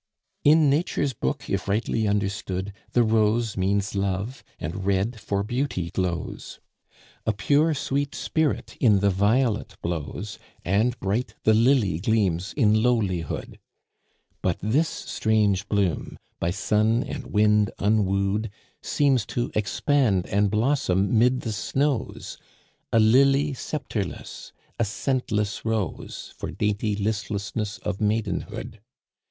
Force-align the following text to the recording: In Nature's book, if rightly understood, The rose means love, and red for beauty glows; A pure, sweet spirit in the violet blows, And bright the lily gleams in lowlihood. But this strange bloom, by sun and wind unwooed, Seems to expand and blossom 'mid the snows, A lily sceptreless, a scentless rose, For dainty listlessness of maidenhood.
In 0.43 0.67
Nature's 0.67 1.13
book, 1.13 1.47
if 1.47 1.67
rightly 1.67 2.07
understood, 2.07 2.73
The 2.93 3.03
rose 3.03 3.55
means 3.55 3.93
love, 3.93 4.43
and 4.59 4.83
red 4.83 5.19
for 5.19 5.43
beauty 5.43 5.91
glows; 5.91 6.59
A 7.27 7.33
pure, 7.33 7.75
sweet 7.75 8.15
spirit 8.15 8.75
in 8.77 8.97
the 9.01 9.11
violet 9.11 9.75
blows, 9.83 10.39
And 10.65 10.99
bright 10.99 11.35
the 11.43 11.53
lily 11.53 11.99
gleams 11.99 12.51
in 12.53 12.81
lowlihood. 12.81 13.59
But 14.41 14.57
this 14.59 14.87
strange 14.89 15.69
bloom, 15.69 16.17
by 16.39 16.49
sun 16.49 17.03
and 17.03 17.27
wind 17.27 17.69
unwooed, 17.77 18.49
Seems 18.81 19.23
to 19.27 19.51
expand 19.53 20.25
and 20.29 20.49
blossom 20.49 21.15
'mid 21.15 21.41
the 21.41 21.53
snows, 21.53 22.39
A 22.91 22.99
lily 22.99 23.53
sceptreless, 23.53 24.51
a 24.79 24.83
scentless 24.83 25.63
rose, 25.63 26.33
For 26.35 26.49
dainty 26.49 26.95
listlessness 26.95 27.77
of 27.83 28.01
maidenhood. 28.01 28.79